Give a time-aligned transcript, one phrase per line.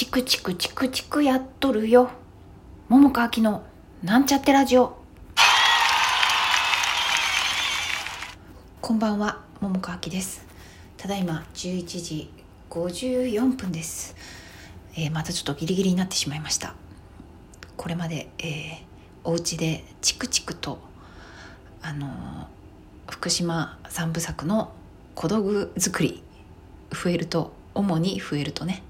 [0.00, 2.08] チクチクチクチクやっとるよ。
[2.88, 3.64] 桃川きの
[4.02, 4.96] なんちゃってラジオ。
[8.80, 10.46] こんばんは桃川きです。
[10.96, 12.30] ただいま11時
[12.70, 14.16] 54分です、
[14.94, 16.74] えーまたちょっとギリギリになってしまいました。
[17.76, 18.48] これまで、えー
[19.24, 20.78] お家でチクチクと
[21.82, 22.10] あのー
[23.12, 24.72] 福島三部作の
[25.14, 26.22] 小道具作り
[26.90, 28.82] 増えると主に増えるとね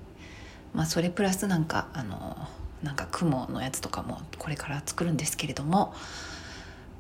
[0.75, 2.37] まあそれプラスなんかあの
[2.83, 5.95] なんか雲のやつとかもこれから作るんですけれども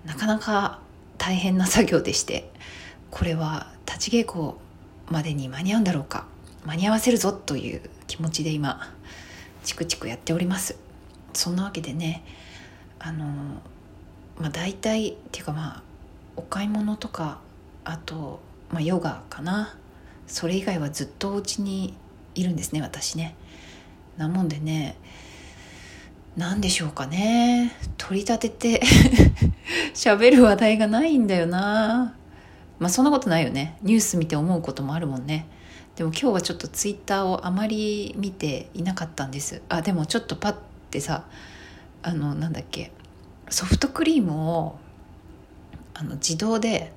[0.05, 0.80] なかなか
[1.19, 2.51] 大変な作業でして
[3.11, 4.55] これは立ち稽古
[5.09, 6.27] までに間に合うんだろうか
[6.64, 8.80] 間に合わせるぞという気持ちで今
[9.64, 10.78] チクチクやっております。
[11.33, 12.25] そんなわけでね
[12.98, 13.27] あの
[14.39, 15.83] まあ大体っていうかまあ
[16.37, 17.41] お買い物とか
[17.84, 19.77] あと、まあ、ヨガかな。
[20.27, 21.95] それ以外はずっとお家に
[22.37, 23.34] いるんですね私ね。
[24.16, 24.96] なもんでね
[26.37, 27.72] 何でしょうかね。
[27.98, 28.83] 取り立てて
[29.94, 32.14] 喋る話題がないんだよな。
[32.78, 33.77] まあそんなことないよね。
[33.83, 35.47] ニュース見て思うこともあるもんね。
[35.97, 39.61] でも今日はちょっとツイッターをあまり見ていなかったんです。
[39.69, 40.56] あでもちょっとパッ
[40.91, 41.24] てさ
[42.02, 42.92] あのなんだっけ。
[43.50, 44.78] ソフトクリームを
[45.95, 46.92] あの自動で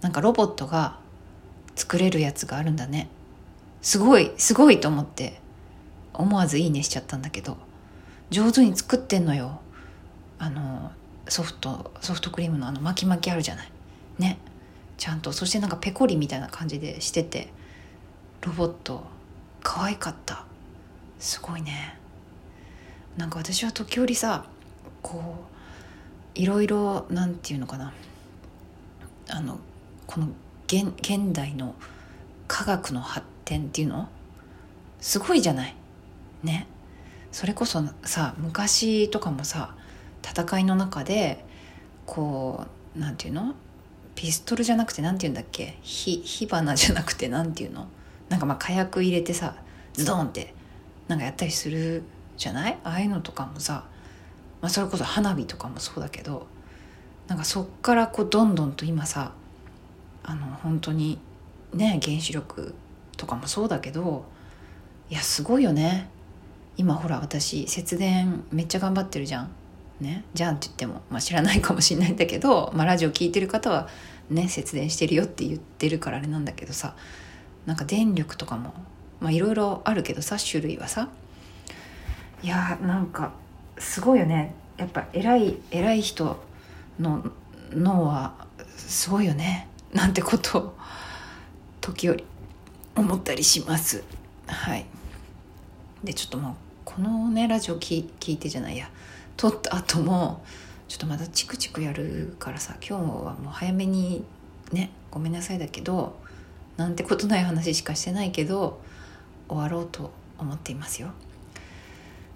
[0.00, 0.98] なんかロボットが
[1.74, 3.08] 作れるやつがあるんだね。
[3.82, 5.41] すごいすごいと思って。
[6.14, 7.56] 思わずいいねしちゃったんだけど
[8.30, 9.60] 上手に作ってんのよ。
[10.38, 10.90] あの
[11.28, 13.70] ソフトソフトクリームのあの巻き巻きあるじゃない。
[14.18, 14.38] ね。
[14.98, 15.32] ちゃんと。
[15.32, 17.52] そしてなんかペコリみたいな感じでしてて
[18.40, 19.04] ロボット。
[19.62, 20.44] 可愛かった。
[21.18, 21.98] すごいね。
[23.16, 24.46] なんか私は時折さ
[25.02, 25.36] こ
[26.34, 27.92] ういろいろなんていうのかな。
[29.28, 29.58] あの
[30.06, 30.28] この
[30.66, 31.74] 現現代の
[32.48, 34.08] 科学の発展っていうの？
[35.00, 35.76] すごいじゃない？
[36.42, 36.66] ね。
[37.30, 39.74] それこそさ昔とかもさ
[40.22, 41.44] 戦いの中で
[42.06, 43.54] こうなんていうの？
[44.14, 45.78] ピストルじゃなくてなんていうんだっけ？
[45.80, 47.88] 火火花じゃなくてなんていうの？
[48.28, 49.56] なんかまあ火薬入れてさ
[49.94, 50.54] ズドンって
[51.08, 52.02] なんかやったりする
[52.36, 52.78] じゃない？
[52.84, 53.84] ああいうのとかもさ、
[54.60, 56.46] まあ、それこそ花火とかもそうだけど
[57.28, 59.32] なんかそっからこうどんどんと今さ
[60.22, 61.18] あの本当に
[61.72, 62.74] ね原子力
[63.16, 64.26] とかもそうだけど
[65.08, 66.10] いやすごいよね。
[66.82, 69.50] 今ほら私節電めっちゃ頑張ってるじゃん。
[70.00, 70.24] ね。
[70.34, 73.86] じゃんって言っても、まあ、知らないかもしれないんだけど、まあ、ラジオ聞いてる方は
[74.30, 76.96] ね節電してるよって言ってるからあれなんだけどさ
[77.66, 78.74] なんか電力とかも
[79.20, 81.08] まあいろいろあるけどさ種類はさ。
[82.42, 83.32] いやーなんか
[83.78, 84.56] すごいよね。
[84.76, 86.36] やっぱ偉い偉い人
[86.98, 87.30] の
[87.72, 88.34] 脳は
[88.76, 89.68] すごいよね。
[89.94, 90.74] なんてことを
[91.80, 92.24] 時折
[92.96, 94.02] 思ったりします。
[94.48, 94.84] はい。
[96.02, 98.90] でちょっともうこのねラジオ聞いてじゃないや。
[99.36, 100.44] 撮った後も
[100.88, 104.24] ちょっとまたチクチクやるからさ今日はもう早めに
[104.72, 106.16] ねごめんなさいだけど
[106.76, 108.80] なんてことない話しかしてないけど
[109.48, 111.12] 終わろうと思っていますよ。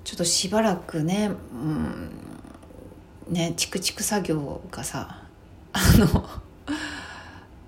[0.04, 2.10] ちょっとしばらくねうん
[3.28, 5.22] ねチクチク作業がさ
[5.72, 6.28] あの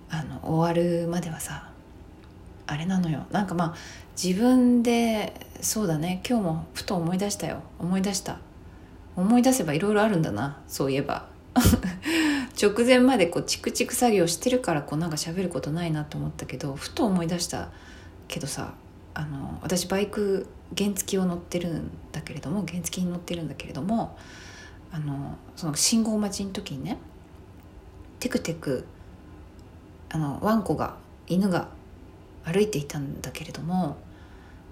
[0.09, 1.71] あの終わるまではさ
[2.69, 3.27] あれなのよ。
[3.31, 3.75] なんかまあ
[4.23, 6.23] 自分でそうだね。
[6.29, 7.63] 今日もふと思い出したよ。
[7.79, 8.39] 思い出した。
[9.17, 10.61] 思い出せばいろいろあるんだな。
[10.69, 11.27] そういえば。
[12.61, 17.71] 直前までこうチクチク作業してるからこうなんか喋ることないなと思ったけどふと思い出した。
[18.29, 18.75] けどさ
[19.15, 20.47] あの私バイク
[20.77, 24.17] 原付を乗ってるんだけれども原付に乗ってるんだけれども
[24.93, 26.99] あのその信号待ちの時にね
[28.21, 28.85] テクテク
[30.11, 30.97] あのワンコが
[31.27, 31.69] 犬が
[32.45, 33.97] 歩いていたんだけれども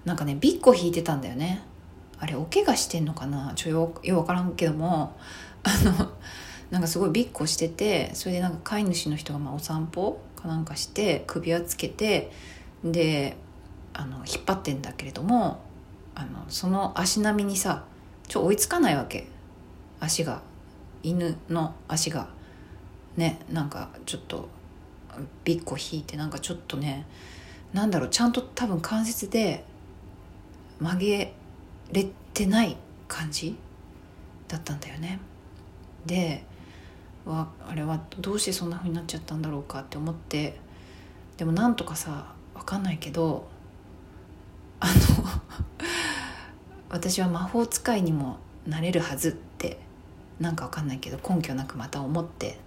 [0.05, 1.63] なんかねビッコ引いてたんだよね。
[2.19, 3.53] あれお怪我してんのかな？
[3.55, 5.15] ちょよよう分からんけども。
[5.63, 6.11] あの
[6.71, 12.31] なんかすごいビッコしててそれでなんか飼い主の人がまあお散歩かなんかして首輪つけて
[12.83, 13.37] で
[13.93, 15.61] あの引っ張ってんだけれども
[16.15, 17.85] あのその足並みにさ
[18.27, 19.27] ちょ追いつかないわけ。
[19.99, 20.41] 足が。
[21.03, 22.29] 犬の足が。
[23.15, 24.49] ねなんかちょっと
[25.43, 27.05] ビッコ引いてなんかちょっとね
[27.73, 29.63] なんだろうちゃんと多分関節で
[30.79, 31.33] 曲げ
[31.91, 32.77] れてない
[33.07, 33.57] 感じ
[34.47, 35.19] だったんだよね。
[36.05, 36.43] で
[37.25, 40.59] わあれはどうしてそんな風になっちゃったんだろうかって思って。
[41.37, 43.47] でもなんとかさ分かんないけど
[44.79, 44.93] あの
[46.89, 49.79] 私は魔法使いにもなれるはずって
[50.39, 52.59] なんか分かんないけど根拠なくまた思って。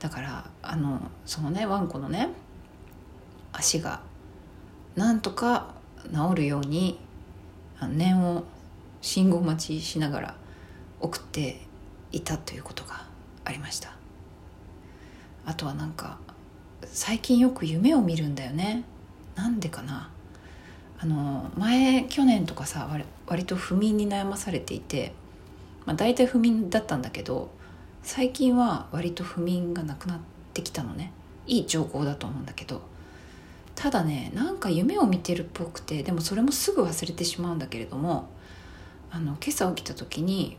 [0.00, 2.28] だからあのそのねワンコのね
[3.52, 4.02] 足が
[4.96, 5.74] なんとか
[6.12, 7.00] 治るように
[7.88, 8.44] 念を
[9.00, 10.34] 信号待ちしながら
[11.00, 11.60] 送って
[12.12, 13.06] いたということが
[13.44, 13.94] ありました。
[15.44, 16.18] あとはなんか
[16.86, 18.84] 最近よく夢を見るんだよね。
[19.34, 20.10] なんでかな。
[20.98, 22.88] あの前去年とかさ
[23.26, 25.12] 割と不眠に悩まされていて、
[25.84, 27.50] まあ、大体不眠だったんだけど
[28.02, 30.18] 最近は割と不眠がなくなっ
[30.54, 31.12] てきたのね。
[31.46, 32.93] いい兆候だと思うんだけど。
[33.84, 38.30] ただねなんか夢を見てるっぽくてでもそれもすぐ忘れてしまうんだけれども
[39.10, 40.56] あの今朝起きた時に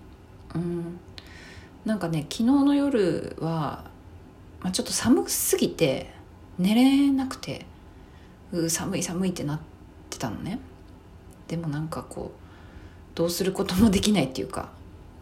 [0.54, 1.00] うん
[1.86, 3.86] なんかね昨日の夜は、
[4.62, 6.12] まあ、ちょっと寒すぎて
[6.60, 7.66] 寝れなくて
[8.52, 9.60] う寒い寒いってなっ
[10.12, 10.60] てたのね。
[11.48, 14.70] でもなんかこうどうすることもできないっていうか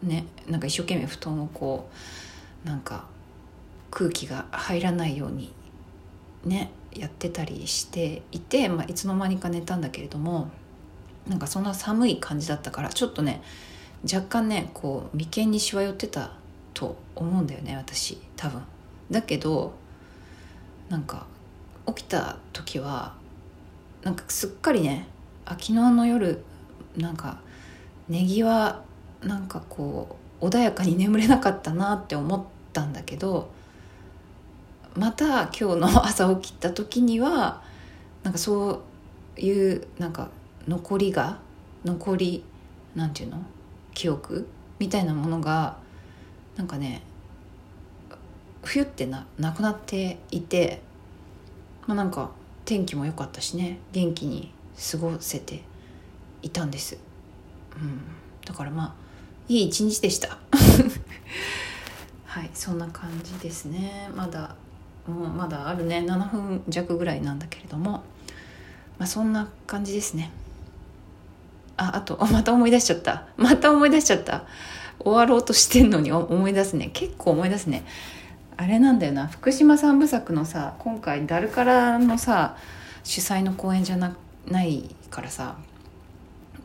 [0.02, 1.88] ねなんか一生懸命布団をこ
[2.66, 3.06] うなんか
[3.90, 5.54] 空気が入らないように
[6.44, 10.50] ねやってたりしていて、まあ、いつの間にか寝たんだけれども
[11.26, 13.42] なんかそんな寒い感じだったからちょっとね
[14.04, 16.32] 若干ねこう眉間にしわ寄ってた
[16.74, 18.62] と思うんだよね私多分。
[19.10, 19.74] だけど
[20.88, 21.26] なんか
[21.86, 23.14] 起きた時は
[24.02, 25.06] なんかすっかりね
[25.44, 26.42] あ昨日の夜
[26.96, 27.40] なんか
[28.08, 28.82] 寝際
[29.22, 32.42] なんかこう穏やかに眠れなかったなって思っ
[32.72, 33.50] たんだけど
[34.96, 37.62] また今日の朝起きた時には
[38.22, 38.82] なんかそ
[39.36, 40.28] ういうなんか
[40.68, 41.38] 残りが
[41.84, 42.44] 残り
[42.94, 43.38] なんていうの？
[43.92, 44.46] 記憶
[44.78, 45.76] みたいなものが
[46.56, 47.02] なんかね
[48.62, 50.80] ふゆってななくなっていて、
[51.86, 52.30] まあ、なんか
[52.64, 54.52] 天気も良かったしね元気に
[54.90, 55.62] 過ごせて
[56.42, 56.98] いたんです、
[57.76, 58.00] うん、
[58.44, 58.94] だからまあ
[59.48, 60.38] いい一日でした。
[62.24, 64.10] はいそんな感じですね。
[64.14, 64.56] まだ
[65.06, 65.98] もうまだあるね。
[66.06, 68.02] 7分弱ぐらいなんだけれども。
[68.98, 70.30] まあそんな感じですね。
[71.76, 73.26] ああと また思い出しちゃった。
[73.36, 74.44] また思い出しちゃった。
[74.98, 76.90] 終わろうとしてんのに思い出すね。
[76.92, 77.84] 結構思い出すね。
[78.56, 79.26] あれなんだよな。
[79.26, 82.56] 福島三部作のさ今回ダルカラのさ
[83.02, 84.16] 主催の公演じゃな
[84.46, 85.56] ないからさ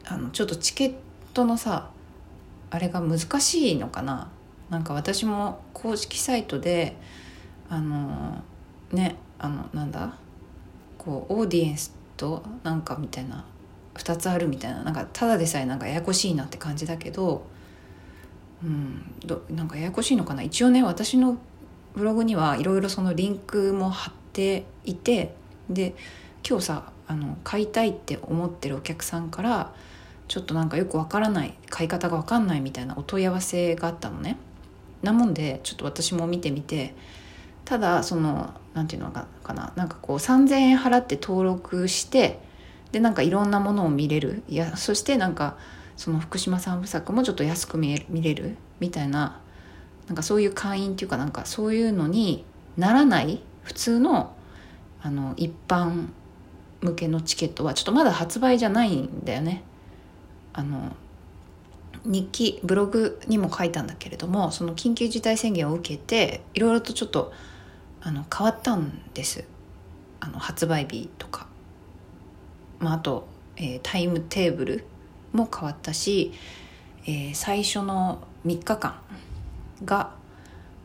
[0.06, 0.94] あのちょっとチケッ
[1.34, 1.90] トのさ
[2.70, 4.30] あれが難しいのかな。
[4.70, 6.96] なんか私も公式サイトで
[7.70, 8.44] あの
[8.92, 10.18] ねあのなんだ？
[10.98, 13.46] こうオーディエンスとなんかみたいな
[13.96, 17.46] 2つあるみたいななんかただでさえなんかややこしいなって感じだけど
[18.64, 20.44] うんどなんかややこしいのかな？
[20.44, 21.38] 一応ね私の
[21.96, 25.34] ブログにはいろいろそのリンクも貼っていて
[25.70, 25.96] で
[26.48, 29.74] 今日さあの買いたいって思ってるお客さんから
[30.28, 34.38] ちょっとなんかよくわからない買い方がわかんないみたいなお問い合わせがあったのね。
[35.02, 36.94] なもんでちょっと私も見てみて
[37.70, 42.40] ただその何て言うのかななんかこう3,000円払って登録して
[42.92, 45.56] でなんかいろんなものを見れるいやそしてなんか
[45.96, 49.40] その福島三部作もちょっと安く見え見れるみたいな
[50.08, 52.44] なんかそういう会員っていうかなんかそういうのに
[52.76, 54.36] ならない普通の
[55.04, 56.08] あの一般
[56.82, 59.64] 向けのチケットはちょっとまだ発売じゃないんだよね。
[60.54, 60.94] あの
[62.04, 67.32] 日記ブログにも書いたんだけれどもその緊急事態宣言を受けていろいろとちょっと
[68.02, 69.46] あの変わったんです。
[70.20, 71.48] あの発売日とか、
[72.80, 74.86] まあ、あと、えー、タイムテーブル
[75.32, 76.34] も変わったし、
[77.06, 79.00] えー、最初の3日間
[79.86, 80.12] が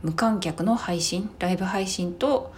[0.02, 2.52] 無観客の配信ライブ配信と,、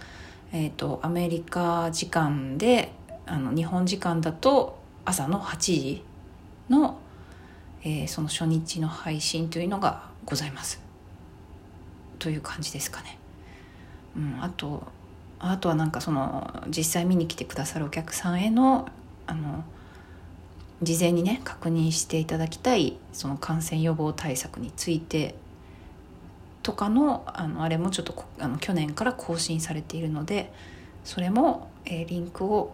[0.51, 2.91] えーと、アメリカ時間で
[3.25, 6.03] あの日本時間だと朝の8時
[6.69, 6.99] の、
[7.83, 10.81] えー、その初日の配信というのがございます。
[12.19, 13.17] という感じですかね。
[14.17, 14.83] うん、あと
[15.39, 18.89] あとはなんかその実際見に来てくださるお客さんへの
[19.27, 19.63] あの
[20.81, 25.35] 事前にね確認していただきたいその感染予防対策について
[26.63, 30.51] とかのあのあれもちょっとあの去年から更新されているので
[31.03, 32.73] それも、えー、リンクを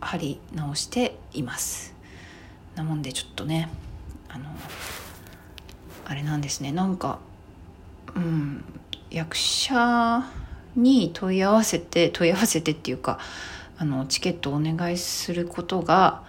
[0.00, 1.94] 貼り直しています。
[2.74, 3.68] なもんでちょっとね
[4.28, 4.46] あの
[6.04, 6.72] あれなんですね。
[6.72, 7.18] なんか
[8.14, 8.64] うん
[9.10, 10.24] 役者
[10.76, 13.18] に問い合わせて問い合わせてっていうか
[13.76, 16.22] あのチケットをお願いすることが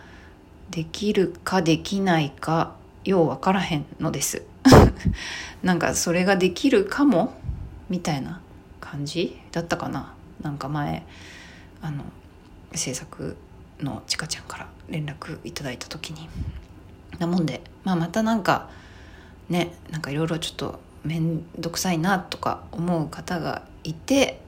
[0.69, 4.43] できるかできないかよう分からへんのです。
[5.61, 7.35] なんかそれができるかも
[7.89, 8.41] みたいな
[8.81, 10.13] 感じだったかな。
[10.41, 11.05] なんか前
[11.81, 12.03] あの
[12.73, 13.37] 制作
[13.79, 16.29] のちかちゃんから連絡いただいた時に。
[17.19, 18.69] なもんで、まあ、またなんか
[19.49, 24.41] ねなんかいろいろちょっと面倒くさいなとか思う方がいて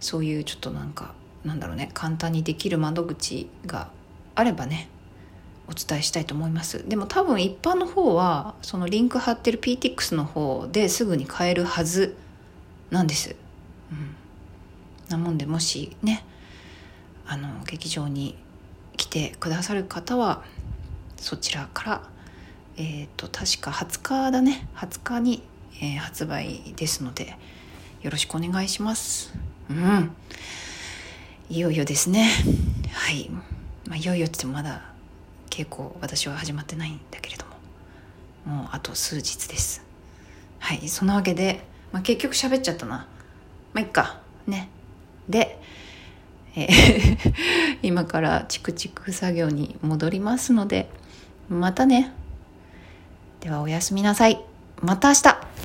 [0.00, 1.14] そういうちょっとなんか
[1.44, 3.90] なんだろうね簡単にできる窓口が
[4.34, 4.88] あればね
[5.68, 6.86] お伝えしたいと思います。
[6.86, 12.16] でも多分一般の方はそのリンク貼ってる PTX の方ですぐに買えるはず
[12.90, 13.34] なんです、
[13.90, 14.14] うん、
[15.08, 16.24] なもんでもしね
[17.26, 18.36] あの劇場に
[18.96, 20.44] 来てくださる方は
[21.16, 22.08] そちらから
[22.76, 24.68] えっ、ー、と確か20日だね。
[24.76, 25.42] 20日に、
[25.80, 27.36] えー、発売ですので
[28.04, 29.32] よろしくお願いします。
[29.70, 30.14] うん。
[31.48, 32.28] いよいよですね。
[32.92, 33.30] はい、
[33.88, 34.82] まあ、いよいよって言ってもまだ
[35.48, 37.46] 稽古私は始まってないんだけれど
[38.46, 38.56] も。
[38.56, 39.82] もうあと数日です。
[40.58, 40.86] はい。
[40.86, 43.08] そんなわけで、まあ、結局喋っちゃったな。
[43.72, 44.20] まあいっか。
[44.46, 44.68] ね。
[45.26, 45.58] で
[46.56, 47.34] えー
[47.80, 50.90] 今からチクチク作業に戻りますので
[51.48, 52.12] またね。
[53.40, 54.44] ではおやすみなさい。
[54.82, 55.63] また明日。